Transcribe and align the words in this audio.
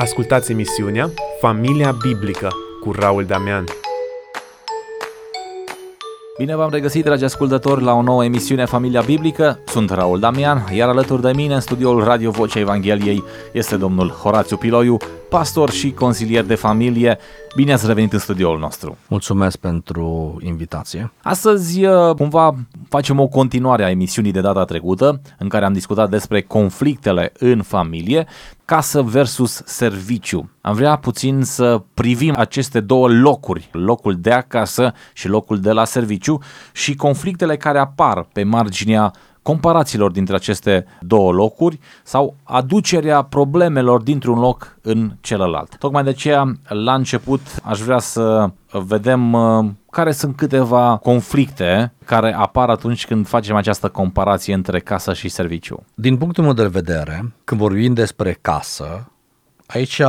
Ascultați 0.00 0.50
emisiunea 0.50 1.10
Familia 1.40 1.92
Biblică 1.92 2.48
cu 2.80 2.92
Raul 2.92 3.24
Damian. 3.24 3.64
Bine 6.38 6.56
v-am 6.56 6.70
regăsit, 6.70 7.04
dragi 7.04 7.24
ascultători, 7.24 7.82
la 7.82 7.92
o 7.92 8.02
nouă 8.02 8.24
emisiune 8.24 8.64
Familia 8.64 9.00
Biblică. 9.00 9.58
Sunt 9.66 9.90
Raul 9.90 10.18
Damian, 10.18 10.64
iar 10.72 10.88
alături 10.88 11.22
de 11.22 11.32
mine 11.34 11.54
în 11.54 11.60
studioul 11.60 12.04
Radio 12.04 12.30
Vocea 12.30 12.58
Evangheliei 12.58 13.22
este 13.52 13.76
domnul 13.76 14.08
Horațiu 14.08 14.56
Piloiu, 14.56 14.96
pastor 15.28 15.70
și 15.70 15.92
consilier 15.92 16.44
de 16.44 16.54
familie. 16.54 17.18
Bine 17.54 17.72
ați 17.72 17.86
revenit 17.86 18.12
în 18.12 18.18
studioul 18.18 18.58
nostru. 18.58 18.96
Mulțumesc 19.08 19.56
pentru 19.56 20.36
invitație. 20.42 21.12
Astăzi, 21.22 21.84
uh, 21.84 22.14
cumva, 22.14 22.54
facem 22.88 23.20
o 23.20 23.26
continuare 23.26 23.84
a 23.84 23.90
emisiunii 23.90 24.32
de 24.32 24.40
data 24.40 24.64
trecută, 24.64 25.20
în 25.38 25.48
care 25.48 25.64
am 25.64 25.72
discutat 25.72 26.10
despre 26.10 26.42
conflictele 26.42 27.32
în 27.38 27.62
familie, 27.62 28.26
casă 28.68 29.02
versus 29.02 29.62
serviciu. 29.64 30.50
Am 30.60 30.74
vrea 30.74 30.96
puțin 30.96 31.42
să 31.42 31.82
privim 31.94 32.34
aceste 32.36 32.80
două 32.80 33.08
locuri, 33.08 33.68
locul 33.72 34.20
de 34.20 34.30
acasă 34.30 34.92
și 35.12 35.28
locul 35.28 35.60
de 35.60 35.72
la 35.72 35.84
serviciu 35.84 36.38
și 36.72 36.94
conflictele 36.94 37.56
care 37.56 37.78
apar 37.78 38.28
pe 38.32 38.42
marginea 38.42 39.12
comparațiilor 39.48 40.10
dintre 40.10 40.34
aceste 40.34 40.86
două 41.00 41.32
locuri 41.32 41.78
sau 42.02 42.34
aducerea 42.42 43.22
problemelor 43.22 44.02
dintr-un 44.02 44.38
loc 44.38 44.76
în 44.82 45.12
celălalt. 45.20 45.76
Tocmai 45.76 46.02
de 46.02 46.08
aceea, 46.08 46.52
la 46.68 46.94
început, 46.94 47.40
aș 47.62 47.80
vrea 47.80 47.98
să 47.98 48.50
vedem 48.70 49.32
uh, 49.32 49.70
care 49.90 50.12
sunt 50.12 50.36
câteva 50.36 50.96
conflicte 50.96 51.92
care 52.04 52.34
apar 52.34 52.68
atunci 52.68 53.06
când 53.06 53.26
facem 53.26 53.56
această 53.56 53.88
comparație 53.88 54.54
între 54.54 54.80
casă 54.80 55.12
și 55.12 55.28
serviciu. 55.28 55.84
Din 55.94 56.16
punctul 56.16 56.44
meu 56.44 56.52
de 56.52 56.66
vedere, 56.66 57.32
când 57.44 57.60
vorbim 57.60 57.94
despre 57.94 58.38
casă, 58.40 59.10
aici 59.66 60.00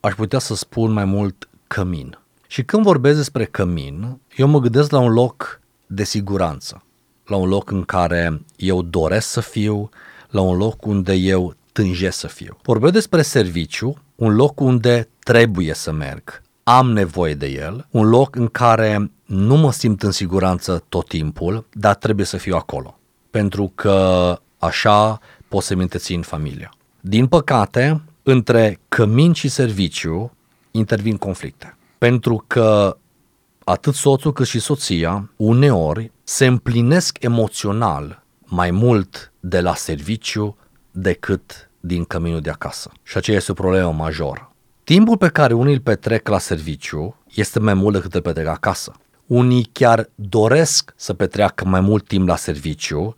aș 0.00 0.14
putea 0.16 0.38
să 0.38 0.54
spun 0.54 0.92
mai 0.92 1.04
mult 1.04 1.48
cămin. 1.66 2.18
Și 2.46 2.64
când 2.64 2.82
vorbesc 2.82 3.16
despre 3.16 3.44
cămin, 3.44 4.18
eu 4.36 4.48
mă 4.48 4.58
gândesc 4.58 4.90
la 4.90 4.98
un 4.98 5.12
loc 5.12 5.60
de 5.86 6.04
siguranță 6.04 6.80
la 7.26 7.36
un 7.36 7.48
loc 7.48 7.70
în 7.70 7.82
care 7.82 8.44
eu 8.56 8.82
doresc 8.82 9.28
să 9.28 9.40
fiu, 9.40 9.88
la 10.30 10.40
un 10.40 10.56
loc 10.56 10.86
unde 10.86 11.12
eu 11.14 11.54
tânjesc 11.72 12.18
să 12.18 12.26
fiu. 12.26 12.56
Vorbesc 12.62 12.92
despre 12.92 13.22
serviciu, 13.22 13.96
un 14.14 14.34
loc 14.34 14.60
unde 14.60 15.08
trebuie 15.18 15.74
să 15.74 15.92
merg, 15.92 16.42
am 16.62 16.92
nevoie 16.92 17.34
de 17.34 17.46
el, 17.46 17.86
un 17.90 18.08
loc 18.08 18.36
în 18.36 18.46
care 18.46 19.10
nu 19.24 19.56
mă 19.56 19.72
simt 19.72 20.02
în 20.02 20.10
siguranță 20.10 20.84
tot 20.88 21.08
timpul, 21.08 21.66
dar 21.72 21.94
trebuie 21.94 22.26
să 22.26 22.36
fiu 22.36 22.56
acolo, 22.56 22.98
pentru 23.30 23.72
că 23.74 24.38
așa 24.58 25.18
pot 25.48 25.62
să-mi 25.62 25.82
întrețin 25.82 26.22
familia. 26.22 26.72
Din 27.00 27.26
păcate, 27.26 28.02
între 28.22 28.80
cămin 28.88 29.32
și 29.32 29.48
serviciu 29.48 30.32
intervin 30.70 31.16
conflicte, 31.16 31.76
pentru 31.98 32.44
că 32.46 32.96
atât 33.64 33.94
soțul 33.94 34.32
cât 34.32 34.46
și 34.46 34.58
soția 34.58 35.30
uneori 35.36 36.12
se 36.28 36.46
împlinesc 36.46 37.22
emoțional 37.22 38.24
mai 38.44 38.70
mult 38.70 39.32
de 39.40 39.60
la 39.60 39.74
serviciu 39.74 40.56
decât 40.90 41.70
din 41.80 42.04
căminul 42.04 42.40
de 42.40 42.50
acasă. 42.50 42.92
Și 43.02 43.16
aceea 43.16 43.36
este 43.36 43.50
o 43.50 43.54
problemă 43.54 43.92
majoră. 43.92 44.54
Timpul 44.84 45.16
pe 45.16 45.28
care 45.28 45.54
unii 45.54 45.72
îl 45.72 45.80
petrec 45.80 46.28
la 46.28 46.38
serviciu 46.38 47.16
este 47.34 47.58
mai 47.58 47.74
mult 47.74 47.94
decât 47.94 48.14
îl 48.14 48.20
petrec 48.20 48.46
acasă. 48.46 48.92
Unii 49.26 49.68
chiar 49.72 50.08
doresc 50.14 50.92
să 50.96 51.14
petreacă 51.14 51.64
mai 51.64 51.80
mult 51.80 52.06
timp 52.06 52.28
la 52.28 52.36
serviciu, 52.36 53.14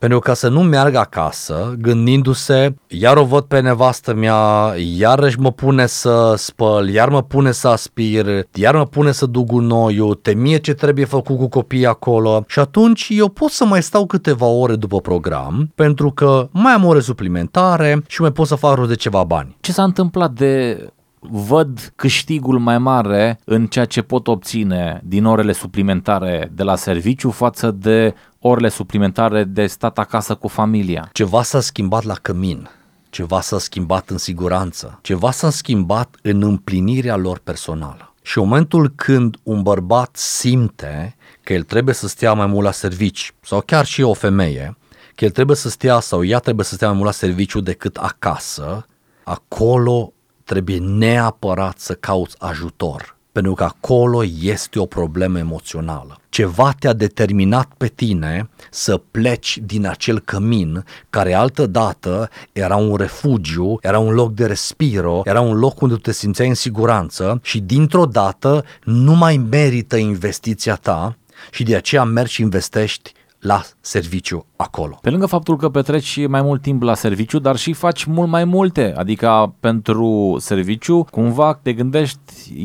pentru 0.00 0.18
ca 0.18 0.34
să 0.34 0.48
nu 0.48 0.62
meargă 0.62 0.98
acasă 0.98 1.74
gândindu-se, 1.78 2.74
iar 2.88 3.16
o 3.16 3.24
văd 3.24 3.44
pe 3.44 3.60
nevastă 3.60 4.14
mea, 4.14 4.74
iarăși 4.96 5.38
mă 5.38 5.52
pune 5.52 5.86
să 5.86 6.34
spăl, 6.36 6.88
iar 6.88 7.08
mă 7.08 7.22
pune 7.22 7.52
să 7.52 7.68
aspir, 7.68 8.26
iar 8.54 8.74
mă 8.74 8.86
pune 8.86 9.12
să 9.12 9.26
duc 9.26 9.46
gunoiul, 9.46 10.14
te 10.14 10.34
mie 10.34 10.58
ce 10.58 10.74
trebuie 10.74 11.04
făcut 11.04 11.36
cu 11.36 11.48
copiii 11.48 11.86
acolo 11.86 12.44
și 12.46 12.58
atunci 12.58 13.06
eu 13.10 13.28
pot 13.28 13.50
să 13.50 13.64
mai 13.64 13.82
stau 13.82 14.06
câteva 14.06 14.46
ore 14.46 14.76
după 14.76 15.00
program 15.00 15.72
pentru 15.74 16.10
că 16.10 16.48
mai 16.50 16.72
am 16.72 16.84
ore 16.84 17.00
suplimentare 17.00 18.02
și 18.06 18.20
mai 18.20 18.32
pot 18.32 18.46
să 18.46 18.54
fac 18.54 18.74
rost 18.74 18.88
de 18.88 18.94
ceva 18.94 19.24
bani. 19.24 19.56
Ce 19.60 19.72
s-a 19.72 19.82
întâmplat 19.82 20.30
de 20.30 20.84
văd 21.20 21.92
câștigul 21.96 22.58
mai 22.58 22.78
mare 22.78 23.40
în 23.44 23.66
ceea 23.66 23.84
ce 23.84 24.02
pot 24.02 24.28
obține 24.28 25.00
din 25.04 25.24
orele 25.24 25.52
suplimentare 25.52 26.50
de 26.52 26.62
la 26.62 26.76
serviciu 26.76 27.30
față 27.30 27.70
de 27.70 28.14
orele 28.38 28.68
suplimentare 28.68 29.44
de 29.44 29.66
stat 29.66 29.98
acasă 29.98 30.34
cu 30.34 30.48
familia. 30.48 31.08
Ceva 31.12 31.42
s-a 31.42 31.60
schimbat 31.60 32.04
la 32.04 32.14
cămin, 32.14 32.68
ceva 33.10 33.40
s-a 33.40 33.58
schimbat 33.58 34.10
în 34.10 34.18
siguranță, 34.18 34.98
ceva 35.02 35.30
s-a 35.30 35.50
schimbat 35.50 36.16
în 36.22 36.42
împlinirea 36.42 37.16
lor 37.16 37.38
personală. 37.38 38.14
Și 38.22 38.38
în 38.38 38.44
momentul 38.44 38.92
când 38.94 39.36
un 39.42 39.62
bărbat 39.62 40.16
simte 40.16 41.16
că 41.42 41.52
el 41.52 41.62
trebuie 41.62 41.94
să 41.94 42.08
stea 42.08 42.32
mai 42.32 42.46
mult 42.46 42.64
la 42.64 42.72
servici, 42.72 43.34
sau 43.40 43.60
chiar 43.60 43.84
și 43.84 44.02
o 44.02 44.12
femeie, 44.12 44.76
că 45.14 45.24
el 45.24 45.30
trebuie 45.30 45.56
să 45.56 45.68
stea 45.68 46.00
sau 46.00 46.24
ea 46.24 46.38
trebuie 46.38 46.64
să 46.64 46.74
stea 46.74 46.88
mai 46.88 46.96
mult 46.96 47.08
la 47.08 47.14
serviciu 47.14 47.60
decât 47.60 47.96
acasă, 47.96 48.86
acolo 49.24 50.12
trebuie 50.50 50.78
neapărat 50.78 51.78
să 51.78 51.94
cauți 51.94 52.36
ajutor, 52.38 53.16
pentru 53.32 53.54
că 53.54 53.64
acolo 53.64 54.24
este 54.40 54.78
o 54.78 54.86
problemă 54.86 55.38
emoțională. 55.38 56.20
Ceva 56.28 56.72
te-a 56.78 56.92
determinat 56.92 57.70
pe 57.76 57.86
tine 57.86 58.50
să 58.70 59.00
pleci 59.10 59.58
din 59.62 59.86
acel 59.86 60.20
cămin 60.20 60.84
care 61.10 61.34
altă 61.34 61.66
dată 61.66 62.28
era 62.52 62.76
un 62.76 62.96
refugiu, 62.96 63.78
era 63.82 63.98
un 63.98 64.12
loc 64.12 64.32
de 64.32 64.46
respiro, 64.46 65.20
era 65.24 65.40
un 65.40 65.58
loc 65.58 65.80
unde 65.80 65.94
te 65.94 66.12
simțeai 66.12 66.48
în 66.48 66.54
siguranță 66.54 67.40
și 67.42 67.60
dintr-o 67.60 68.06
dată 68.06 68.64
nu 68.84 69.14
mai 69.14 69.36
merită 69.36 69.96
investiția 69.96 70.74
ta 70.74 71.16
și 71.50 71.62
de 71.62 71.76
aceea 71.76 72.04
mergi 72.04 72.32
și 72.32 72.40
investești 72.40 73.12
la 73.40 73.62
serviciu 73.80 74.46
acolo. 74.56 74.98
Pe 75.02 75.10
lângă 75.10 75.26
faptul 75.26 75.56
că 75.56 75.68
petreci 75.68 76.26
mai 76.26 76.42
mult 76.42 76.62
timp 76.62 76.82
la 76.82 76.94
serviciu, 76.94 77.38
dar 77.38 77.56
și 77.56 77.72
faci 77.72 78.04
mult 78.04 78.28
mai 78.28 78.44
multe, 78.44 78.94
adică 78.96 79.54
pentru 79.60 80.36
serviciu, 80.40 81.06
cumva 81.10 81.58
te 81.62 81.72
gândești, 81.72 82.20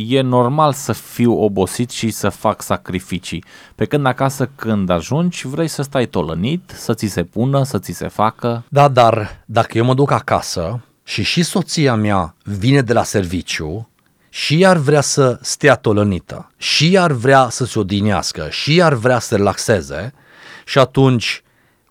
e 0.08 0.22
normal 0.22 0.74
să 0.74 0.94
fiu 0.94 1.44
obosit 1.44 1.90
și 1.90 2.09
să 2.09 2.30
fac 2.30 2.62
sacrificii. 2.62 3.44
Pe 3.75 3.86
când 3.86 4.06
acasă, 4.06 4.50
când 4.56 4.90
ajungi, 4.90 5.47
vrei 5.47 5.68
să 5.68 5.81
stai 5.81 6.06
tolănit, 6.06 6.74
să 6.75 6.94
ți 6.94 7.07
se 7.07 7.24
pună, 7.24 7.63
să 7.63 7.80
ți 7.80 7.92
se 7.92 8.07
facă. 8.07 8.63
Da, 8.69 8.88
dar 8.88 9.44
dacă 9.46 9.78
eu 9.78 9.86
mă 9.86 9.94
duc 9.94 10.12
acasă 10.12 10.81
și 11.03 11.24
și 11.24 11.44
soția 11.44 11.96
mea 11.96 12.36
vine 12.44 12.81
de 12.81 12.94
la 12.94 13.03
serviciu, 13.03 13.90
și 14.30 14.66
ar 14.66 14.78
vrea 14.78 15.02
să 15.02 15.40
stea 15.42 15.75
tolănită, 15.75 16.52
și 16.57 16.97
ar 16.97 17.12
vrea 17.12 17.47
să 17.50 17.66
se 17.66 17.80
odinească, 17.80 18.47
și 18.50 18.81
ar 18.81 18.94
vrea 18.94 19.19
să 19.19 19.36
relaxeze, 19.36 20.13
și 20.65 20.79
atunci, 20.79 21.43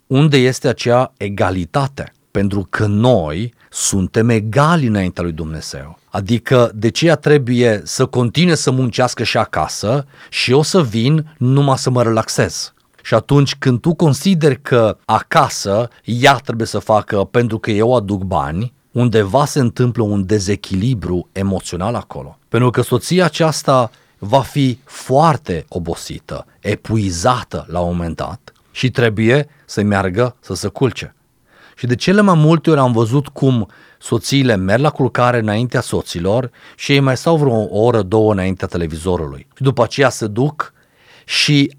unde 0.07 0.37
este 0.37 0.69
acea 0.69 1.13
egalitate? 1.17 2.13
Pentru 2.31 2.67
că 2.71 2.87
noi 2.87 3.55
suntem 3.71 4.29
egali 4.29 4.87
înaintea 4.87 5.23
lui 5.23 5.33
Dumnezeu. 5.33 5.99
Adică 6.11 6.71
de 6.75 6.89
ce 6.89 7.07
ea 7.07 7.17
trebuie 7.17 7.81
să 7.85 8.07
continue 8.07 8.55
să 8.55 8.71
muncească 8.71 9.23
și 9.23 9.37
acasă 9.37 10.07
și 10.29 10.51
eu 10.51 10.63
să 10.63 10.83
vin 10.83 11.35
numai 11.39 11.79
să 11.79 11.91
mă 11.91 12.03
relaxez. 12.03 12.73
Și 13.03 13.15
atunci 13.15 13.55
când 13.55 13.81
tu 13.81 13.95
consideri 13.95 14.63
că 14.63 14.97
acasă 15.05 15.89
ea 16.05 16.37
trebuie 16.37 16.67
să 16.67 16.79
facă 16.79 17.25
pentru 17.25 17.59
că 17.59 17.71
eu 17.71 17.97
aduc 17.97 18.23
bani, 18.23 18.73
undeva 18.91 19.45
se 19.45 19.61
întâmplă 19.61 20.03
un 20.03 20.27
dezechilibru 20.27 21.29
emoțional 21.33 21.95
acolo. 21.95 22.39
Pentru 22.49 22.71
că 22.71 22.81
soția 22.81 23.25
aceasta 23.25 23.91
va 24.19 24.41
fi 24.41 24.79
foarte 24.85 25.65
obosită, 25.69 26.47
epuizată 26.61 27.67
la 27.69 27.81
un 27.81 27.87
moment 27.87 28.17
dat 28.17 28.54
și 28.75 28.91
trebuie 28.91 29.49
să 29.67 29.83
meargă 29.83 30.37
să 30.41 30.55
se 30.55 30.69
culce. 30.69 31.15
Și 31.77 31.87
de 31.87 31.95
cele 31.95 32.21
mai 32.21 32.35
multe 32.37 32.71
ori 32.71 32.81
am 32.81 32.93
văzut 32.93 33.29
cum 33.29 33.69
soțiile 33.99 34.57
merg 34.57 34.83
la 34.83 34.91
culcare 34.91 35.39
înaintea 35.39 35.81
soților 35.81 36.51
și 36.77 36.93
ei 36.93 37.01
mai 37.01 37.17
stau 37.17 37.37
vreo 37.37 37.53
o 37.53 37.85
oră, 37.85 38.03
două 38.03 38.33
înaintea 38.33 38.69
televizorului. 38.69 39.47
Și 39.57 39.63
după 39.63 39.83
aceea 39.83 40.09
se 40.09 40.27
duc 40.27 40.73
și 41.25 41.77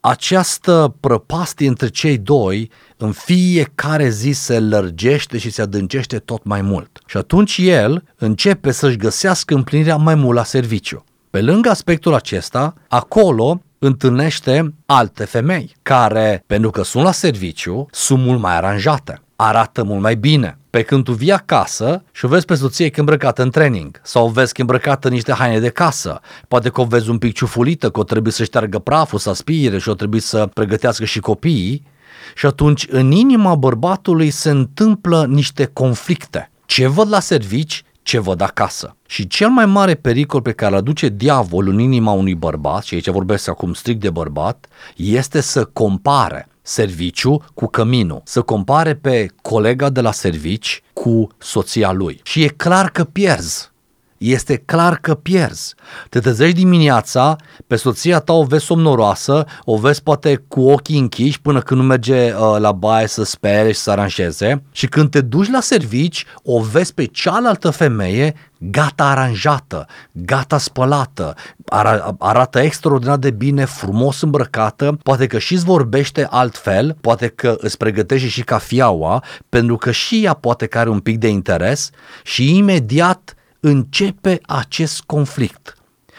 această 0.00 0.94
prăpastie 1.00 1.68
între 1.68 1.88
cei 1.88 2.18
doi 2.18 2.70
în 2.96 3.12
fiecare 3.12 4.08
zi 4.08 4.30
se 4.30 4.60
lărgește 4.60 5.38
și 5.38 5.50
se 5.50 5.62
adâncește 5.62 6.18
tot 6.18 6.44
mai 6.44 6.62
mult. 6.62 6.98
Și 7.06 7.16
atunci 7.16 7.58
el 7.58 8.04
începe 8.16 8.70
să-și 8.70 8.96
găsească 8.96 9.54
împlinirea 9.54 9.96
mai 9.96 10.14
mult 10.14 10.36
la 10.36 10.44
serviciu. 10.44 11.04
Pe 11.30 11.40
lângă 11.40 11.68
aspectul 11.68 12.14
acesta, 12.14 12.74
acolo 12.88 13.62
întâlnește 13.86 14.74
alte 14.86 15.24
femei 15.24 15.74
care, 15.82 16.44
pentru 16.46 16.70
că 16.70 16.82
sunt 16.82 17.04
la 17.04 17.12
serviciu, 17.12 17.86
sunt 17.90 18.22
mult 18.22 18.40
mai 18.40 18.56
aranjate, 18.56 19.22
arată 19.36 19.84
mult 19.84 20.00
mai 20.00 20.16
bine. 20.16 20.58
Pe 20.70 20.82
când 20.82 21.04
tu 21.04 21.12
vii 21.12 21.32
acasă 21.32 22.02
și 22.12 22.24
o 22.24 22.28
vezi 22.28 22.44
pe 22.44 22.54
soție 22.54 22.90
că 22.90 23.00
îmbrăcată 23.00 23.42
în 23.42 23.50
training 23.50 24.00
sau 24.02 24.26
o 24.26 24.30
vezi 24.30 24.52
că 24.52 24.60
îmbrăcată 24.60 25.08
în 25.08 25.14
niște 25.14 25.32
haine 25.32 25.60
de 25.60 25.68
casă, 25.68 26.20
poate 26.48 26.68
că 26.68 26.80
o 26.80 26.84
vezi 26.84 27.10
un 27.10 27.18
pic 27.18 27.34
ciufulită, 27.34 27.90
că 27.90 28.00
o 28.00 28.04
trebuie 28.04 28.32
să 28.32 28.44
șteargă 28.44 28.78
praful, 28.78 29.18
să 29.18 29.30
aspire 29.30 29.78
și 29.78 29.88
o 29.88 29.94
trebuie 29.94 30.20
să 30.20 30.48
pregătească 30.52 31.04
și 31.04 31.20
copiii, 31.20 31.92
și 32.34 32.46
atunci 32.46 32.86
în 32.90 33.10
inima 33.10 33.54
bărbatului 33.54 34.30
se 34.30 34.50
întâmplă 34.50 35.26
niște 35.28 35.64
conflicte. 35.64 36.50
Ce 36.66 36.86
văd 36.86 37.08
la 37.08 37.20
servici, 37.20 37.84
ce 38.04 38.18
văd 38.18 38.40
acasă. 38.40 38.96
Și 39.06 39.26
cel 39.26 39.48
mai 39.48 39.66
mare 39.66 39.94
pericol 39.94 40.42
pe 40.42 40.52
care 40.52 40.72
îl 40.72 40.78
aduce 40.78 41.08
diavolul 41.08 41.72
în 41.72 41.78
inima 41.78 42.12
unui 42.12 42.34
bărbat, 42.34 42.82
și 42.82 42.94
aici 42.94 43.08
vorbesc 43.08 43.48
acum 43.48 43.72
strict 43.72 44.00
de 44.00 44.10
bărbat, 44.10 44.66
este 44.96 45.40
să 45.40 45.64
compare 45.64 46.48
serviciu 46.62 47.44
cu 47.54 47.66
căminul, 47.66 48.20
să 48.24 48.40
compare 48.42 48.94
pe 48.94 49.26
colega 49.42 49.90
de 49.90 50.00
la 50.00 50.12
servici 50.12 50.82
cu 50.92 51.26
soția 51.38 51.92
lui. 51.92 52.20
Și 52.22 52.42
e 52.42 52.48
clar 52.48 52.90
că 52.90 53.04
pierzi 53.04 53.72
este 54.18 54.56
clar 54.56 54.96
că 54.96 55.14
pierzi. 55.14 55.74
Te 56.08 56.20
trezești 56.20 56.56
dimineața, 56.56 57.36
pe 57.66 57.76
soția 57.76 58.18
ta 58.18 58.32
o 58.32 58.44
vezi 58.44 58.64
somnoroasă, 58.64 59.44
o 59.64 59.76
vezi 59.76 60.02
poate 60.02 60.44
cu 60.48 60.70
ochii 60.70 60.98
închiși 60.98 61.40
până 61.40 61.60
când 61.60 61.80
nu 61.80 61.86
merge 61.86 62.32
uh, 62.32 62.56
la 62.58 62.72
baie 62.72 63.06
să 63.06 63.24
spere 63.24 63.72
și 63.72 63.78
să 63.78 63.90
aranjeze 63.90 64.62
și 64.72 64.86
când 64.86 65.10
te 65.10 65.20
duci 65.20 65.50
la 65.50 65.60
servici, 65.60 66.24
o 66.42 66.60
vezi 66.60 66.94
pe 66.94 67.04
cealaltă 67.04 67.70
femeie 67.70 68.34
gata 68.70 69.04
aranjată, 69.04 69.86
gata 70.12 70.58
spălată, 70.58 71.34
ar- 71.66 72.14
arată 72.18 72.58
extraordinar 72.60 73.16
de 73.16 73.30
bine, 73.30 73.64
frumos 73.64 74.20
îmbrăcată, 74.20 74.98
poate 75.02 75.26
că 75.26 75.38
și-ți 75.38 75.64
vorbește 75.64 76.26
altfel, 76.30 76.96
poate 77.00 77.28
că 77.28 77.54
îți 77.58 77.76
pregătește 77.76 78.28
și 78.28 78.42
cafiaua, 78.42 79.24
pentru 79.48 79.76
că 79.76 79.90
și 79.90 80.24
ea 80.24 80.32
poate 80.32 80.66
că 80.66 80.78
are 80.78 80.88
un 80.88 81.00
pic 81.00 81.18
de 81.18 81.28
interes 81.28 81.90
și 82.22 82.56
imediat 82.56 83.34
începe 83.66 84.40
acest 84.46 85.02
conflict 85.02 85.76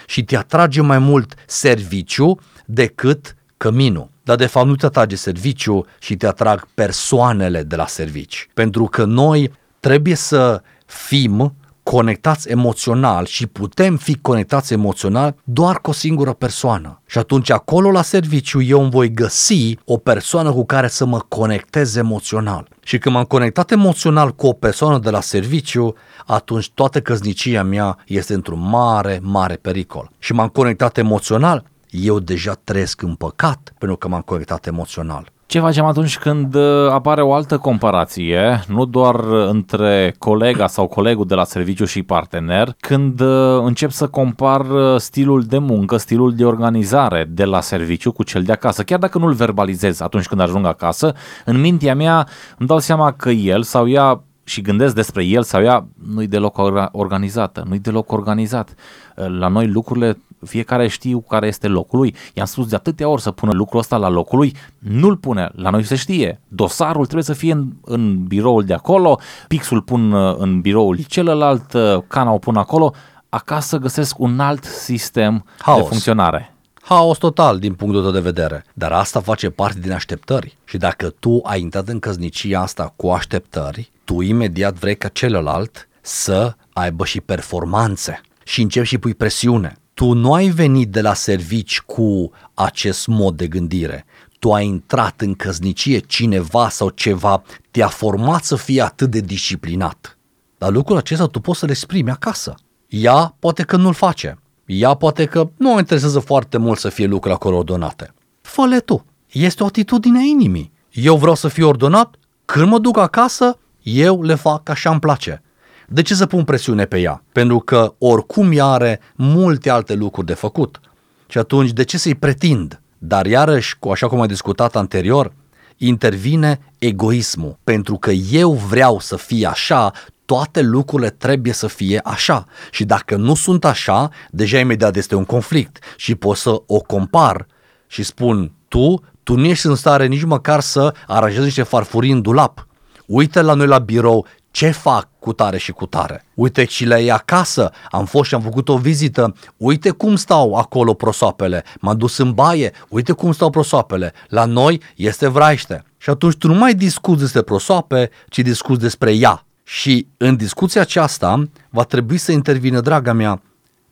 și 0.08 0.24
te 0.24 0.38
atrage 0.38 0.82
mai 0.82 1.00
mult 1.00 1.34
serviciu 1.48 2.40
decât 2.66 3.36
căminul. 3.58 4.10
Dar 4.24 4.36
de 4.36 4.46
fapt 4.46 4.68
nu 4.68 4.76
te 4.76 4.86
atrage 4.86 5.16
serviciu 5.16 5.86
și 6.00 6.16
te 6.16 6.28
atrag 6.28 6.68
persoanele 6.74 7.64
de 7.64 7.76
la 7.76 7.88
servici. 7.88 8.50
Pentru 8.54 8.86
că 8.86 9.06
noi 9.06 9.52
trebuie 9.80 10.16
să 10.16 10.62
fim 10.86 11.56
conectați 11.92 12.50
emoțional 12.50 13.26
și 13.26 13.48
putem 13.48 13.98
fi 13.98 14.18
conectați 14.22 14.74
emoțional 14.74 15.36
doar 15.44 15.82
cu 15.82 15.90
o 15.90 15.94
singură 15.94 16.34
persoană. 16.34 17.02
Și 17.06 17.18
atunci 17.18 17.50
acolo 17.50 17.92
la 17.92 18.02
serviciu 18.02 18.62
eu 18.62 18.82
îmi 18.82 18.90
voi 18.90 19.14
găsi 19.14 19.78
o 19.86 19.98
persoană 19.98 20.52
cu 20.52 20.66
care 20.66 20.88
să 20.88 21.06
mă 21.06 21.20
conectez 21.28 21.96
emoțional. 21.96 22.68
Și 22.84 22.98
când 22.98 23.16
m-am 23.16 23.24
conectat 23.24 23.72
emoțional 23.72 24.32
cu 24.32 24.48
o 24.48 24.54
persoană 24.54 25.00
de 25.00 25.10
la 25.10 25.22
serviciu, 25.22 25.96
atunci 26.26 26.72
toată 26.74 27.02
căznicia 27.02 27.64
mea 27.64 27.98
este 28.06 28.34
într-un 28.34 28.70
mare, 28.70 29.20
mare 29.22 29.56
pericol. 29.56 30.12
Și 30.20 30.34
m-am 30.34 30.48
conectat 30.48 30.98
emoțional, 30.98 31.64
eu 31.90 32.20
deja 32.20 32.54
trăiesc 32.64 33.02
în 33.02 33.16
păcat 33.16 33.74
pentru 33.78 33.98
că 33.98 34.08
m-am 34.08 34.22
conectat 34.22 34.68
emoțional. 34.68 35.34
Ce 35.48 35.60
facem 35.60 35.86
atunci 35.86 36.18
când 36.18 36.56
uh, 36.56 36.90
apare 36.90 37.22
o 37.22 37.34
altă 37.34 37.58
comparație, 37.58 38.64
nu 38.68 38.86
doar 38.86 39.16
între 39.50 40.16
colega 40.18 40.68
sau 40.68 40.88
colegul 40.88 41.26
de 41.26 41.36
la 41.36 41.44
serviciu 41.44 41.86
și 41.86 42.04
partener, 42.04 42.76
când 42.80 43.20
uh, 43.20 43.62
încep 43.64 43.92
să 43.92 44.08
compar 44.08 44.70
uh, 44.70 45.00
stilul 45.00 45.44
de 45.44 45.58
muncă, 45.58 45.98
stilul 45.98 46.36
de 46.36 46.46
organizare 46.46 47.28
de 47.30 47.46
la 47.46 47.62
serviciu 47.62 48.12
cu 48.12 48.24
cel 48.24 48.44
de 48.44 48.52
acasă, 48.52 48.84
chiar 48.84 49.00
dacă 49.00 49.18
nu-l 49.18 49.34
verbalizez 49.34 50.00
atunci 50.00 50.28
când 50.28 50.42
ajung 50.42 50.66
acasă, 50.66 51.14
în 51.46 51.60
mintea 51.60 51.96
mea 51.96 52.28
îmi 52.58 52.68
dau 52.68 52.80
seama 52.80 53.12
că 53.12 53.30
el 53.30 53.64
sau 53.64 53.88
ea 53.88 54.24
și 54.48 54.62
gândesc 54.62 54.96
despre 54.96 55.24
el 55.24 55.44
sau 55.44 55.62
ea, 55.62 55.88
nu-i 56.14 56.28
deloc 56.28 56.58
organizată, 56.92 57.64
nu-i 57.68 57.80
deloc 57.80 58.12
organizat. 58.12 58.76
La 59.16 59.48
noi 59.48 59.68
lucrurile 59.68 60.18
fiecare 60.46 60.88
știu 60.88 61.20
care 61.20 61.48
este 61.48 61.68
locul 61.68 62.00
lui. 62.00 62.16
I-am 62.34 62.46
spus 62.46 62.68
de 62.68 62.76
atâtea 62.76 63.08
ori 63.08 63.22
să 63.22 63.32
pună 63.32 63.52
lucrul 63.54 63.80
ăsta 63.80 63.98
la 63.98 64.10
locul 64.10 64.38
lui, 64.38 64.56
nu-l 64.80 65.18
pune, 65.18 65.50
la 65.56 65.70
noi 65.70 65.84
se 65.84 65.96
știe. 65.96 66.42
Dosarul 66.48 67.04
trebuie 67.04 67.24
să 67.24 67.34
fie 67.34 67.52
în, 67.52 67.68
în 67.82 68.24
biroul 68.24 68.64
de 68.64 68.74
acolo, 68.74 69.20
pixul 69.48 69.82
pun 69.82 70.12
uh, 70.12 70.36
în 70.38 70.62
biroul 70.62 70.98
celălalt, 71.08 71.74
uh, 71.74 71.98
cana 72.08 72.32
o 72.32 72.38
pun 72.38 72.56
acolo, 72.56 72.94
acasă 73.30 73.78
găsesc 73.78 74.20
un 74.20 74.40
alt 74.40 74.64
sistem 74.64 75.46
Haos. 75.60 75.82
de 75.82 75.88
funcționare. 75.88 76.55
Haos 76.86 77.18
total 77.18 77.60
din 77.60 77.74
punctul 77.74 78.02
tău 78.02 78.12
de 78.12 78.20
vedere, 78.20 78.66
dar 78.74 78.92
asta 78.92 79.20
face 79.20 79.50
parte 79.50 79.80
din 79.80 79.92
așteptări. 79.92 80.58
Și 80.66 80.78
dacă 80.78 81.10
tu 81.10 81.40
ai 81.44 81.62
intrat 81.62 81.88
în 81.88 82.00
căznicia 82.00 82.62
asta 82.62 82.94
cu 82.96 83.08
așteptări, 83.08 83.92
tu 84.04 84.22
imediat 84.22 84.74
vrei 84.74 84.98
ca 84.98 85.08
celălalt 85.08 85.88
să 86.02 86.56
aibă 86.74 87.06
și 87.06 87.22
performanțe 87.22 88.22
și 88.44 88.62
începi 88.62 88.88
și 88.88 88.98
pui 88.98 89.14
presiune 89.14 89.80
tu 89.96 90.14
nu 90.14 90.34
ai 90.34 90.48
venit 90.48 90.92
de 90.92 91.02
la 91.02 91.14
servici 91.14 91.82
cu 91.82 92.32
acest 92.54 93.08
mod 93.08 93.38
de 93.38 93.48
gândire. 93.48 94.06
Tu 94.40 94.54
ai 94.54 94.66
intrat 94.66 95.22
în 95.22 95.34
căznicie, 95.34 96.00
cineva 96.00 96.70
sau 96.70 96.90
ceva 96.90 97.44
te-a 97.72 97.88
format 97.88 98.44
să 98.44 98.56
fii 98.56 98.82
atât 98.82 99.12
de 99.12 99.20
disciplinat. 99.20 100.18
Dar 100.58 100.72
lucrul 100.72 100.98
acesta 100.98 101.26
tu 101.26 101.40
poți 101.40 101.60
să 101.60 101.66
le 101.66 101.72
exprimi 101.72 102.10
acasă. 102.10 102.56
Ea 102.88 103.36
poate 103.40 103.64
că 103.64 103.76
nu-l 103.76 103.94
face. 103.94 104.38
Ea 104.66 104.94
poate 104.94 105.26
că 105.26 105.50
nu 105.58 105.74
o 105.74 105.78
interesează 105.78 106.20
foarte 106.20 106.58
mult 106.58 106.80
să 106.80 106.90
fie 106.90 107.06
lucruri 107.06 107.36
acolo 107.36 107.58
ordonate. 107.58 108.14
Fă-le 108.42 108.80
tu. 108.80 109.06
Este 109.32 109.64
o 109.64 109.66
atitudine 109.66 110.20
a 110.20 110.22
inimii. 110.22 110.72
Eu 110.92 111.18
vreau 111.18 111.36
să 111.36 111.48
fiu 111.48 111.68
ordonat, 111.68 112.16
când 112.46 112.70
mă 112.70 112.80
duc 112.80 112.98
acasă, 112.98 113.60
eu 113.82 114.24
le 114.24 114.36
fac 114.36 114.70
așa 114.70 114.90
îmi 114.90 115.00
place. 115.00 115.42
De 115.88 116.02
ce 116.02 116.16
să 116.16 116.26
pun 116.26 116.44
presiune 116.44 116.86
pe 116.86 117.00
ea? 117.00 117.24
Pentru 117.32 117.60
că 117.60 117.94
oricum 117.98 118.52
ea 118.52 118.66
are 118.66 119.00
multe 119.16 119.70
alte 119.70 119.94
lucruri 119.94 120.28
de 120.28 120.34
făcut. 120.34 120.80
Și 121.28 121.38
atunci, 121.38 121.72
de 121.72 121.84
ce 121.84 121.98
să-i 121.98 122.16
pretind? 122.16 122.82
Dar 122.98 123.26
iarăși, 123.26 123.80
cu 123.80 123.90
așa 123.90 124.08
cum 124.08 124.22
am 124.22 124.28
discutat 124.28 124.76
anterior, 124.76 125.34
intervine 125.78 126.60
egoismul. 126.78 127.58
Pentru 127.64 127.96
că 127.96 128.12
eu 128.12 128.54
vreau 128.54 129.00
să 129.00 129.16
fie 129.16 129.48
așa, 129.48 129.92
toate 130.26 130.62
lucrurile 130.62 131.10
trebuie 131.10 131.54
să 131.54 131.68
fie 131.68 132.02
așa. 132.04 132.46
Și 132.72 132.86
dacă 132.86 133.16
nu 133.16 133.36
sunt 133.36 133.66
așa, 133.66 134.10
deja 134.30 134.60
imediat 134.60 134.96
este 134.96 135.16
un 135.16 135.26
conflict. 135.26 135.84
Și 135.96 136.16
pot 136.16 136.38
să 136.38 136.62
o 136.66 136.80
compar 136.80 137.48
și 137.88 138.04
spun, 138.04 138.52
tu, 138.68 139.04
tu 139.24 139.36
nu 139.36 139.46
ești 139.46 139.66
în 139.66 139.76
stare 139.76 140.06
nici 140.06 140.24
măcar 140.24 140.60
să 140.60 140.94
aranjezi 141.08 141.44
niște 141.44 141.64
farfurii 141.64 142.12
în 142.12 142.22
dulap. 142.22 142.68
Uite 143.06 143.42
la 143.42 143.54
noi 143.54 143.68
la 143.68 143.80
birou 143.80 144.26
ce 144.52 144.70
fac 144.72 145.10
cu 145.20 145.34
tare 145.34 145.58
și 145.58 145.72
cu 145.72 145.86
tare. 145.86 146.26
Uite 146.34 146.66
și 146.66 146.86
le 146.86 147.12
acasă, 147.12 147.72
am 147.92 148.06
fost 148.06 148.30
și 148.30 148.36
am 148.36 148.42
făcut 148.42 148.70
o 148.70 148.78
vizită, 148.78 149.36
uite 149.58 149.90
cum 149.90 150.16
stau 150.16 150.54
acolo 150.54 150.94
prosoapele, 150.94 151.64
m-am 151.80 151.98
dus 151.98 152.18
în 152.18 152.32
baie, 152.32 152.72
uite 152.90 153.12
cum 153.12 153.32
stau 153.32 153.50
prosoapele, 153.50 154.14
la 154.28 154.46
noi 154.46 154.82
este 154.96 155.28
vraiște. 155.28 155.84
Și 155.98 156.10
atunci 156.10 156.36
tu 156.36 156.48
nu 156.48 156.54
mai 156.54 156.74
discuți 156.74 157.20
despre 157.20 157.42
prosoape, 157.42 158.10
ci 158.30 158.40
discuți 158.40 158.80
despre 158.80 159.14
ea. 159.14 159.46
Și 159.68 160.08
în 160.18 160.36
discuția 160.36 160.82
aceasta 160.82 161.50
va 161.70 161.84
trebui 161.84 162.18
să 162.18 162.32
intervină, 162.32 162.82
draga 162.82 163.14
mea, 163.14 163.42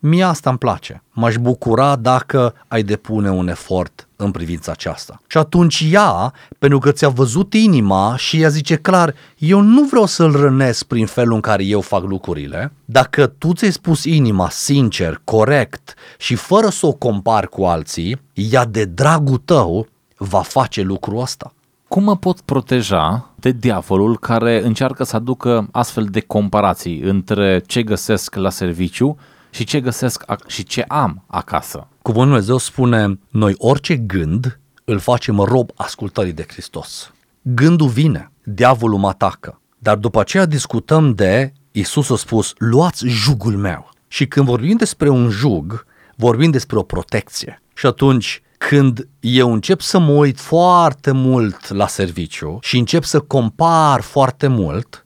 Mie 0.05 0.24
asta 0.24 0.50
îmi 0.50 0.59
place. 0.59 1.03
M-aș 1.12 1.36
bucura 1.38 1.95
dacă 1.95 2.53
ai 2.67 2.83
depune 2.83 3.31
un 3.31 3.48
efort 3.48 4.07
în 4.15 4.31
privința 4.31 4.71
aceasta. 4.71 5.21
Și 5.27 5.38
atunci 5.38 5.88
ea, 5.91 6.33
pentru 6.59 6.79
că 6.79 6.91
ți-a 6.91 7.09
văzut 7.09 7.53
inima 7.53 8.15
și 8.17 8.41
ea 8.41 8.50
zice 8.50 8.75
clar, 8.75 9.13
eu 9.38 9.59
nu 9.59 9.83
vreau 9.83 10.05
să-l 10.05 10.31
rănesc 10.31 10.83
prin 10.83 11.05
felul 11.05 11.33
în 11.33 11.39
care 11.41 11.63
eu 11.63 11.81
fac 11.81 12.03
lucrurile, 12.03 12.74
dacă 12.86 13.27
tu 13.27 13.53
ți-ai 13.53 13.71
spus 13.71 14.03
inima 14.03 14.50
sincer, 14.50 15.21
corect 15.24 15.93
și 16.17 16.36
fără 16.36 16.69
să 16.69 16.86
o 16.86 16.91
compari 16.91 17.50
cu 17.50 17.63
alții, 17.63 18.21
ea 18.33 18.65
de 18.65 18.86
dragul 18.86 19.38
tău 19.38 19.88
va 20.17 20.41
face 20.41 20.81
lucrul 20.81 21.21
ăsta. 21.21 21.53
Cum 21.93 22.03
mă 22.03 22.17
pot 22.17 22.41
proteja 22.41 23.33
de 23.35 23.51
diavolul 23.51 24.17
care 24.17 24.63
încearcă 24.63 25.03
să 25.03 25.15
aducă 25.15 25.67
astfel 25.71 26.05
de 26.05 26.19
comparații 26.19 27.00
între 27.00 27.62
ce 27.65 27.83
găsesc 27.83 28.35
la 28.35 28.50
serviciu 28.50 29.17
și 29.50 29.63
ce 29.63 29.79
găsesc 29.79 30.23
și 30.47 30.63
ce 30.63 30.81
am 30.81 31.23
acasă. 31.27 31.88
Cuvântul 32.01 32.29
Dumnezeu 32.29 32.57
spune, 32.57 33.19
noi 33.29 33.55
orice 33.57 33.95
gând 33.95 34.59
îl 34.83 35.00
facem 35.00 35.38
rob 35.38 35.69
ascultării 35.75 36.33
de 36.33 36.45
Hristos. 36.47 37.13
Gândul 37.41 37.88
vine, 37.88 38.31
diavolul 38.43 39.00
mă 39.00 39.07
atacă, 39.07 39.62
dar 39.77 39.97
după 39.97 40.19
aceea 40.19 40.45
discutăm 40.45 41.13
de, 41.13 41.53
Isus 41.71 42.09
a 42.09 42.15
spus, 42.15 42.53
luați 42.57 43.07
jugul 43.07 43.57
meu. 43.57 43.89
Și 44.07 44.27
când 44.27 44.45
vorbim 44.45 44.77
despre 44.77 45.09
un 45.09 45.29
jug, 45.29 45.85
vorbim 46.15 46.51
despre 46.51 46.77
o 46.77 46.83
protecție. 46.83 47.62
Și 47.73 47.85
atunci, 47.85 48.41
când 48.67 49.08
eu 49.20 49.53
încep 49.53 49.82
să 49.82 50.00
mă 50.00 50.12
uit 50.12 50.39
foarte 50.39 51.12
mult 51.12 51.70
la 51.70 51.88
serviciu 51.88 52.58
și 52.62 52.77
încep 52.77 53.03
să 53.03 53.20
compar 53.20 54.01
foarte 54.01 54.48
mult, 54.48 55.05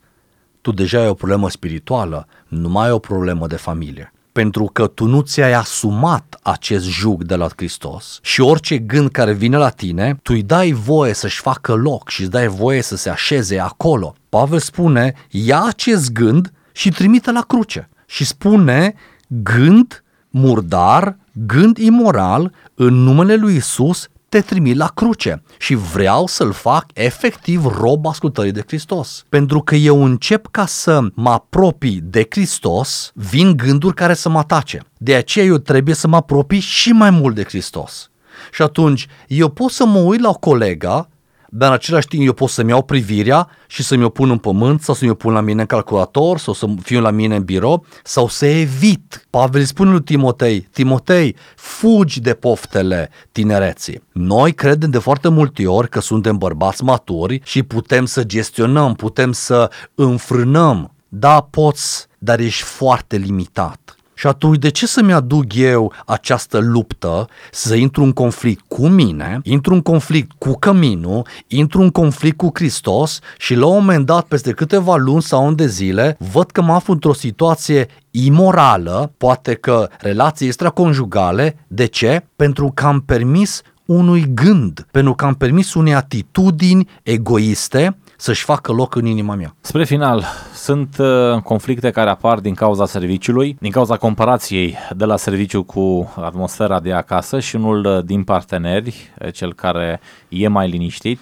tu 0.61 0.71
deja 0.71 0.99
ai 0.99 1.07
o 1.07 1.13
problemă 1.13 1.49
spirituală, 1.49 2.27
nu 2.47 2.69
mai 2.69 2.85
ai 2.85 2.91
o 2.91 2.99
problemă 2.99 3.47
de 3.47 3.55
familie 3.55 4.11
pentru 4.31 4.69
că 4.73 4.87
tu 4.87 5.05
nu 5.05 5.21
ți-ai 5.21 5.53
asumat 5.53 6.39
acest 6.41 6.85
jug 6.85 7.23
de 7.23 7.35
la 7.35 7.47
Hristos 7.55 8.19
și 8.21 8.41
orice 8.41 8.77
gând 8.77 9.11
care 9.11 9.33
vine 9.33 9.57
la 9.57 9.69
tine, 9.69 10.19
tu 10.23 10.33
îi 10.33 10.43
dai 10.43 10.71
voie 10.71 11.13
să-și 11.13 11.41
facă 11.41 11.73
loc 11.73 12.09
și 12.09 12.21
îți 12.21 12.31
dai 12.31 12.47
voie 12.47 12.81
să 12.81 12.95
se 12.95 13.09
așeze 13.09 13.59
acolo. 13.59 14.15
Pavel 14.29 14.59
spune, 14.59 15.13
ia 15.29 15.63
acest 15.63 16.11
gând 16.11 16.51
și 16.71 16.89
trimite 16.89 17.31
la 17.31 17.41
cruce 17.41 17.89
și 18.05 18.25
spune 18.25 18.93
gând 19.27 20.03
murdar, 20.29 21.17
gând 21.45 21.77
imoral, 21.77 22.51
în 22.75 22.93
numele 22.93 23.35
lui 23.35 23.55
Isus 23.55 24.07
te 24.29 24.41
trimit 24.41 24.75
la 24.75 24.87
cruce 24.87 25.43
și 25.59 25.75
vreau 25.75 26.27
să-l 26.27 26.51
fac 26.51 26.85
efectiv 26.93 27.65
rob 27.65 28.05
ascultării 28.05 28.51
de 28.51 28.63
Hristos. 28.67 29.25
Pentru 29.29 29.59
că 29.59 29.75
eu 29.75 30.03
încep 30.03 30.47
ca 30.51 30.65
să 30.65 30.99
mă 31.13 31.29
apropii 31.29 31.99
de 32.03 32.27
Hristos, 32.29 33.11
vin 33.13 33.57
gânduri 33.57 33.93
care 33.93 34.13
să 34.13 34.29
mă 34.29 34.37
atace. 34.37 34.81
De 34.97 35.15
aceea 35.15 35.45
eu 35.45 35.57
trebuie 35.57 35.95
să 35.95 36.07
mă 36.07 36.15
apropii 36.15 36.59
și 36.59 36.91
mai 36.91 37.09
mult 37.09 37.35
de 37.35 37.43
Hristos. 37.43 38.09
Și 38.51 38.61
atunci 38.61 39.07
eu 39.27 39.49
pot 39.49 39.71
să 39.71 39.85
mă 39.85 39.99
uit 39.99 40.19
la 40.19 40.29
o 40.29 40.33
colega 40.33 41.09
dar 41.57 41.67
în 41.69 41.73
același 41.73 42.07
timp 42.07 42.25
eu 42.25 42.33
pot 42.33 42.49
să-mi 42.49 42.69
iau 42.69 42.81
privirea 42.81 43.49
și 43.67 43.83
să-mi 43.83 44.03
o 44.03 44.09
pun 44.09 44.29
în 44.29 44.37
pământ 44.37 44.81
sau 44.81 44.95
să-mi 44.95 45.11
o 45.11 45.13
pun 45.13 45.33
la 45.33 45.41
mine 45.41 45.61
în 45.61 45.67
calculator 45.67 46.37
sau 46.37 46.53
să 46.53 46.67
fiu 46.81 47.01
la 47.01 47.09
mine 47.09 47.35
în 47.35 47.43
birou 47.43 47.85
sau 48.03 48.27
să 48.27 48.45
evit. 48.45 49.27
Pavel 49.29 49.63
spune 49.63 49.91
lui 49.91 50.01
Timotei, 50.01 50.67
Timotei, 50.71 51.35
fugi 51.55 52.21
de 52.21 52.33
poftele 52.33 53.09
tinereții. 53.31 54.03
Noi 54.11 54.53
credem 54.53 54.89
de 54.89 54.97
foarte 54.97 55.27
multe 55.29 55.67
ori 55.67 55.89
că 55.89 55.99
suntem 55.99 56.37
bărbați 56.37 56.83
maturi 56.83 57.41
și 57.43 57.63
putem 57.63 58.05
să 58.05 58.23
gestionăm, 58.23 58.93
putem 58.93 59.31
să 59.31 59.71
înfrânăm. 59.95 60.91
Da, 61.07 61.41
poți, 61.41 62.07
dar 62.17 62.39
ești 62.39 62.63
foarte 62.63 63.17
limitat. 63.17 63.96
Și 64.17 64.27
atunci, 64.27 64.57
de 64.57 64.69
ce 64.69 64.87
să-mi 64.87 65.13
aduc 65.13 65.55
eu 65.55 65.93
această 66.05 66.57
luptă, 66.57 67.27
să 67.51 67.75
intru 67.75 68.03
în 68.03 68.11
conflict 68.11 68.63
cu 68.67 68.87
mine, 68.87 69.39
intru 69.43 69.73
în 69.73 69.81
conflict 69.81 70.31
cu 70.37 70.53
căminul, 70.59 71.27
intru 71.47 71.81
în 71.81 71.89
conflict 71.89 72.37
cu 72.37 72.49
Hristos 72.53 73.19
și 73.37 73.55
la 73.55 73.65
un 73.65 73.73
moment 73.73 74.05
dat, 74.05 74.25
peste 74.25 74.51
câteva 74.51 74.95
luni 74.95 75.21
sau 75.21 75.47
ani 75.47 75.55
de 75.55 75.67
zile, 75.67 76.17
văd 76.31 76.51
că 76.51 76.61
mă 76.61 76.73
aflu 76.73 76.93
într-o 76.93 77.13
situație 77.13 77.87
imorală, 78.11 79.11
poate 79.17 79.53
că 79.53 79.89
relații 79.99 80.45
extraconjugale. 80.45 81.65
De 81.67 81.85
ce? 81.85 82.25
Pentru 82.35 82.71
că 82.73 82.85
am 82.85 82.99
permis 82.99 83.61
unui 83.85 84.25
gând, 84.33 84.87
pentru 84.91 85.13
că 85.13 85.25
am 85.25 85.33
permis 85.33 85.73
unei 85.73 85.93
atitudini 85.93 86.89
egoiste 87.03 87.97
să-și 88.17 88.43
facă 88.43 88.71
loc 88.71 88.95
în 88.95 89.05
inima 89.05 89.35
mea. 89.35 89.55
Spre 89.61 89.83
final, 89.85 90.25
sunt 90.53 90.97
uh, 90.99 91.41
conflicte 91.43 91.91
care 91.91 92.09
apar 92.09 92.39
din 92.39 92.53
cauza 92.53 92.85
serviciului, 92.85 93.57
din 93.59 93.71
cauza 93.71 93.97
comparației 93.97 94.77
de 94.95 95.05
la 95.05 95.17
serviciu 95.17 95.63
cu 95.63 96.13
atmosfera 96.15 96.79
de 96.79 96.93
acasă 96.93 97.39
și 97.39 97.55
unul 97.55 97.85
uh, 97.85 98.03
din 98.03 98.23
parteneri, 98.23 99.11
uh, 99.21 99.33
cel 99.33 99.53
care 99.53 99.99
e 100.29 100.47
mai 100.47 100.69
liniștit, 100.69 101.19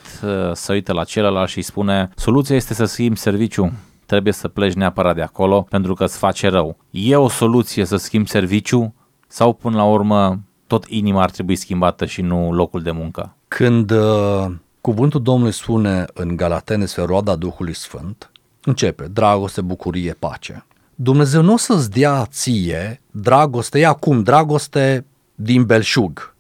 să 0.54 0.74
uită 0.74 0.94
la 0.94 1.04
celălalt 1.04 1.50
și 1.50 1.62
spune 1.62 2.10
soluția 2.16 2.56
este 2.56 2.74
să 2.74 2.86
schimbi 2.86 3.20
serviciu, 3.20 3.72
trebuie 4.06 4.34
să 4.34 4.48
pleci 4.48 4.74
neapărat 4.74 5.16
de 5.16 5.22
acolo 5.22 5.62
pentru 5.70 5.94
că 5.94 6.04
îți 6.04 6.18
face 6.18 6.48
rău. 6.48 6.78
E 6.90 7.16
o 7.16 7.30
soluție 7.30 7.86
să 7.86 7.96
schimbi 7.96 8.30
serviciu 8.30 8.94
sau 9.28 9.54
până 9.54 9.76
la 9.76 9.84
urmă 9.84 10.40
tot 10.68 10.86
inima 10.88 11.22
ar 11.22 11.30
trebui 11.30 11.56
schimbată 11.56 12.06
și 12.06 12.22
nu 12.22 12.54
locul 12.54 12.82
de 12.82 12.92
muncă? 12.92 13.36
Când 13.48 13.92
uh, 13.92 14.46
Cuvântul 14.86 15.22
Domnului 15.22 15.54
spune 15.54 16.06
în 16.14 16.36
Galatene 16.36 16.80
despre 16.80 17.04
roada 17.04 17.36
Duhului 17.36 17.74
Sfânt, 17.74 18.32
începe 18.64 19.04
dragoste, 19.04 19.62
bucurie, 19.62 20.14
pace. 20.20 20.66
Dumnezeu 20.96 21.42
nu 21.42 21.54
o 21.54 21.58
să-ți 21.58 21.90
dea 21.90 22.26
ție 22.26 23.02
dragoste, 23.12 23.80
e 23.80 23.86
acum 23.86 24.24
dragoste 24.24 25.06
din 25.36 25.64
belșug. 25.64 26.36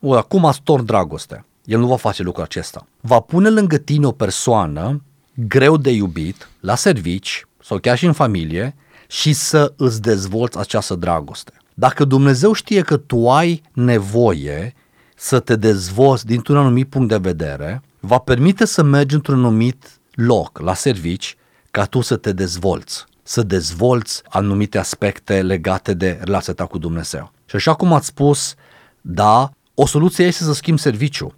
O, 0.00 0.14
acum 0.14 0.44
astor 0.44 0.80
dragoste. 0.80 1.44
El 1.64 1.78
nu 1.78 1.86
va 1.86 1.96
face 1.96 2.22
lucrul 2.22 2.44
acesta. 2.44 2.86
Va 3.00 3.20
pune 3.20 3.48
lângă 3.48 3.76
tine 3.76 4.06
o 4.06 4.12
persoană 4.12 5.02
greu 5.34 5.76
de 5.76 5.90
iubit, 5.90 6.48
la 6.60 6.74
servici 6.74 7.46
sau 7.62 7.78
chiar 7.78 7.98
și 7.98 8.06
în 8.06 8.12
familie 8.12 8.74
și 9.08 9.32
să 9.32 9.72
îți 9.76 10.00
dezvolți 10.00 10.58
această 10.58 10.94
dragoste. 10.94 11.52
Dacă 11.74 12.04
Dumnezeu 12.04 12.52
știe 12.52 12.80
că 12.82 12.96
tu 12.96 13.30
ai 13.30 13.62
nevoie 13.72 14.74
să 15.14 15.40
te 15.40 15.56
dezvolți 15.56 16.26
dintr-un 16.26 16.56
anumit 16.56 16.88
punct 16.88 17.08
de 17.08 17.16
vedere, 17.16 17.82
va 18.00 18.18
permite 18.18 18.64
să 18.64 18.82
mergi 18.82 19.14
într-un 19.14 19.38
anumit 19.38 20.00
loc, 20.14 20.58
la 20.58 20.74
servici, 20.74 21.36
ca 21.70 21.84
tu 21.84 22.00
să 22.00 22.16
te 22.16 22.32
dezvolți, 22.32 23.04
să 23.22 23.42
dezvolți 23.42 24.22
anumite 24.28 24.78
aspecte 24.78 25.42
legate 25.42 25.94
de 25.94 26.18
relația 26.22 26.52
ta 26.52 26.66
cu 26.66 26.78
Dumnezeu. 26.78 27.32
Și 27.46 27.56
așa 27.56 27.74
cum 27.74 27.92
ați 27.92 28.06
spus, 28.06 28.54
da, 29.00 29.50
o 29.74 29.86
soluție 29.86 30.24
este 30.24 30.42
să 30.42 30.52
schimbi 30.52 30.80
serviciu, 30.80 31.34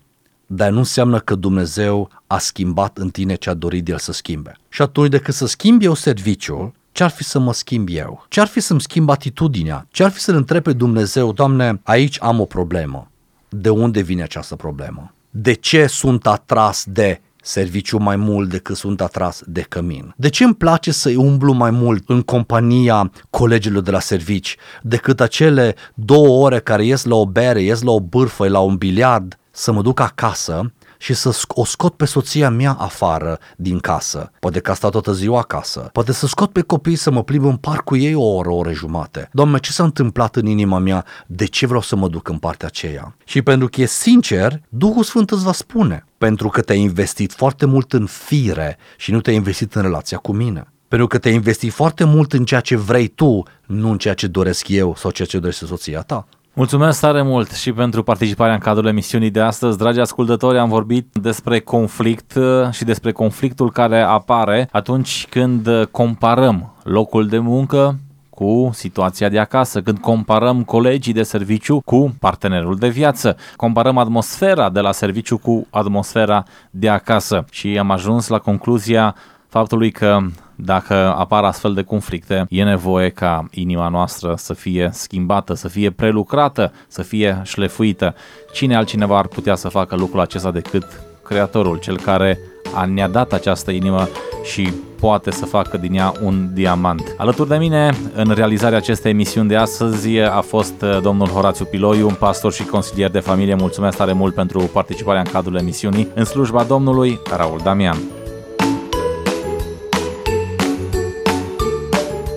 dar 0.47 0.71
nu 0.71 0.79
înseamnă 0.79 1.19
că 1.19 1.35
Dumnezeu 1.35 2.11
a 2.27 2.39
schimbat 2.39 2.99
în 2.99 3.11
tine 3.11 3.35
ce 3.35 3.51
a 3.51 3.55
dorit 3.55 3.89
El 3.89 3.99
să 3.99 4.13
schimbe. 4.13 4.57
Și 4.69 4.83
atunci, 4.83 5.11
decât 5.11 5.35
să 5.35 5.47
schimb 5.47 5.83
eu 5.83 5.95
serviciul, 5.95 6.73
ce-ar 6.93 7.11
fi 7.11 7.25
să 7.25 7.39
mă 7.39 7.53
schimb 7.53 7.89
eu? 7.91 8.25
Ce-ar 8.29 8.47
fi 8.47 8.61
să-mi 8.61 8.81
schimb 8.81 9.11
atitudinea? 9.11 9.87
Ce-ar 9.91 10.11
fi 10.11 10.21
să-L 10.21 10.35
întreb 10.35 10.63
pe 10.63 10.73
Dumnezeu, 10.73 11.33
Doamne, 11.33 11.81
aici 11.83 12.17
am 12.21 12.41
o 12.41 12.45
problemă 12.45 13.11
de 13.49 13.69
unde 13.69 14.01
vine 14.01 14.23
această 14.23 14.57
problemă. 14.57 15.15
De 15.31 15.53
ce 15.53 15.87
sunt 15.87 16.27
atras 16.27 16.85
de 16.87 17.21
serviciu 17.43 17.99
mai 17.99 18.17
mult 18.17 18.49
decât 18.49 18.77
sunt 18.77 19.01
atras 19.01 19.43
de 19.47 19.61
cămin? 19.61 20.15
De 20.17 20.29
ce 20.29 20.45
îmi 20.45 20.55
place 20.55 20.93
să 20.93 21.13
umblu 21.17 21.53
mai 21.53 21.71
mult 21.71 22.09
în 22.09 22.23
compania 22.23 23.11
colegilor 23.31 23.83
de 23.83 23.91
la 23.91 24.01
servici 24.01 24.57
decât 24.83 25.21
acele 25.21 25.75
două 25.95 26.45
ore 26.45 26.61
care 26.61 26.85
ies 26.85 27.05
la 27.05 27.15
o 27.15 27.27
bere, 27.27 27.63
ies 27.63 27.83
la 27.83 27.91
o 27.91 28.01
bârfă, 28.01 28.49
la 28.49 28.61
un 28.61 28.77
biliard, 28.77 29.39
să 29.51 29.73
mă 29.73 29.83
duc 29.83 30.01
acasă 30.01 30.73
și 30.99 31.15
să 31.15 31.41
o 31.49 31.65
scot 31.65 31.95
pe 31.95 32.05
soția 32.05 32.51
mea 32.51 32.73
afară 32.79 33.39
din 33.57 33.79
casă. 33.79 34.31
Poate 34.41 34.61
că 34.61 34.71
a 34.71 34.75
stat 34.75 34.91
toată 34.91 35.13
ziua 35.13 35.39
acasă. 35.39 35.89
Poate 35.93 36.13
să 36.13 36.27
scot 36.27 36.53
pe 36.53 36.61
copii 36.61 36.97
să 36.97 37.11
mă 37.11 37.23
plimb 37.23 37.45
în 37.45 37.57
parc 37.57 37.85
cu 37.85 37.97
ei 37.97 38.15
o 38.15 38.35
oră, 38.35 38.49
o 38.49 38.55
oră 38.55 38.73
jumate. 38.73 39.29
Doamne, 39.33 39.59
ce 39.59 39.73
s-a 39.73 39.85
întâmplat 39.85 40.37
în 40.37 40.47
inima 40.47 40.79
mea? 40.79 41.05
De 41.27 41.45
ce 41.45 41.67
vreau 41.67 41.83
să 41.83 41.97
mă 41.97 42.09
duc 42.09 42.29
în 42.29 42.39
partea 42.39 42.67
aceea? 42.67 43.17
Și 43.25 43.43
pentru 43.43 43.69
că 43.69 43.81
e 43.81 43.87
sincer, 43.87 44.61
Duhul 44.69 45.03
Sfânt 45.03 45.31
îți 45.31 45.45
va 45.45 45.53
spune. 45.53 46.05
Pentru 46.19 46.49
că 46.49 46.61
te-ai 46.61 46.81
investit 46.81 47.33
foarte 47.33 47.67
mult 47.67 47.93
în 47.93 48.07
fire 48.07 48.79
și 48.97 49.11
nu 49.11 49.21
te-ai 49.21 49.37
investit 49.37 49.75
în 49.75 49.83
relația 49.83 50.19
cu 50.19 50.33
mine. 50.33 50.71
Pentru 50.89 51.07
că 51.07 51.19
te-ai 51.19 51.35
investit 51.35 51.73
foarte 51.73 52.05
mult 52.05 52.33
în 52.33 52.45
ceea 52.45 52.61
ce 52.61 52.77
vrei 52.77 53.09
tu, 53.09 53.43
nu 53.67 53.91
în 53.91 53.99
ceea 53.99 54.15
ce 54.15 54.27
doresc 54.27 54.69
eu 54.69 54.95
sau 54.97 55.11
ceea 55.11 55.29
ce 55.29 55.39
dorește 55.39 55.67
soția 55.67 56.01
ta. 56.01 56.29
Mulțumesc 56.59 57.01
tare 57.01 57.23
mult 57.23 57.53
și 57.53 57.73
pentru 57.73 58.03
participarea 58.03 58.55
în 58.55 58.61
cadrul 58.61 58.87
emisiunii 58.87 59.31
de 59.31 59.41
astăzi. 59.41 59.79
Dragi 59.79 60.01
ascultători, 60.01 60.59
am 60.59 60.69
vorbit 60.69 61.09
despre 61.13 61.61
conflict 61.61 62.35
uh, 62.35 62.71
și 62.71 62.85
despre 62.85 63.13
conflictul 63.13 63.73
care 63.73 64.01
apare 64.01 64.69
atunci 64.73 65.27
când 65.31 65.69
comparăm 65.91 66.75
locul 66.83 67.27
de 67.27 67.39
muncă 67.39 67.99
cu 68.31 68.71
situația 68.73 69.29
de 69.29 69.39
acasă, 69.39 69.81
când 69.81 69.99
comparăm 69.99 70.65
colegii 70.65 71.13
de 71.13 71.23
serviciu 71.23 71.81
cu 71.81 72.17
partenerul 72.21 72.77
de 72.77 72.89
viață, 72.89 73.37
comparăm 73.57 73.99
atmosfera 73.99 74.71
de 74.71 74.81
la 74.81 74.93
serviciu 74.93 75.39
cu 75.39 75.67
atmosfera 75.71 76.45
de 76.71 76.89
acasă 76.89 77.45
și 77.51 77.79
am 77.79 77.91
ajuns 77.91 78.29
la 78.29 78.39
concluzia 78.39 79.15
faptului 79.49 79.91
că 79.91 80.19
dacă 80.57 80.95
apar 80.95 81.45
astfel 81.45 81.75
de 81.75 81.83
conflicte, 81.83 82.47
e 82.49 82.63
nevoie 82.63 83.09
ca 83.09 83.45
inima 83.51 83.89
noastră 83.89 84.35
să 84.37 84.55
fie 84.55 84.91
schimbată, 84.93 85.55
să 85.55 85.69
fie 85.69 85.91
prelucrată, 85.91 86.73
să 86.89 87.03
fie 87.03 87.41
șlefuită. 87.45 88.15
Cine 88.53 88.77
altcineva 88.77 89.19
ar 89.19 89.27
putea 89.27 89.55
să 89.55 89.69
facă 89.69 89.97
lucrul 89.97 90.21
acesta 90.21 90.51
decât 90.51 90.85
Creatorul, 91.23 91.79
cel 91.79 91.99
care 91.99 92.39
a 92.75 92.85
ne-a 92.85 93.09
dat 93.09 93.33
această 93.33 93.71
inimă 93.71 94.09
și 94.45 94.73
poate 95.01 95.31
să 95.31 95.45
facă 95.45 95.77
din 95.77 95.95
ea 95.95 96.13
un 96.23 96.49
diamant. 96.53 97.15
Alături 97.17 97.49
de 97.49 97.57
mine, 97.57 97.91
în 98.15 98.31
realizarea 98.35 98.79
acestei 98.79 99.11
emisiuni 99.11 99.49
de 99.49 99.57
astăzi, 99.57 100.19
a 100.19 100.41
fost 100.41 100.83
uh, 100.83 100.99
domnul 101.03 101.27
Horațiu 101.27 101.65
Piloiu, 101.65 102.07
un 102.07 102.15
pastor 102.15 102.53
și 102.53 102.65
consilier 102.65 103.11
de 103.11 103.21
familie. 103.21 103.55
Mulțumesc 103.55 103.97
tare 103.97 104.13
mult 104.13 104.35
pentru 104.35 104.61
participarea 104.61 105.21
în 105.21 105.33
cadrul 105.33 105.57
emisiunii. 105.57 106.09
În 106.15 106.25
slujba 106.25 106.65
Domnului, 106.65 107.21
Raul 107.37 107.61
Damian. 107.63 107.97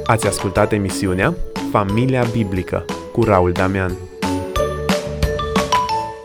Ați 0.10 0.28
ascultat 0.28 0.72
emisiunea 0.72 1.36
Familia 1.72 2.24
Biblică 2.32 2.86
cu 3.12 3.24
Raul 3.24 3.52
Damian. 3.52 4.09